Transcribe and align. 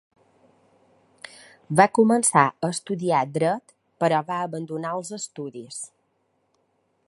Va 1.79 1.85
començar 1.97 2.45
a 2.47 2.71
estudiar 2.77 3.21
dret, 3.37 3.77
però 4.05 4.25
va 4.33 4.41
abandonar 4.49 4.95
els 5.01 5.15
estudis. 5.23 5.81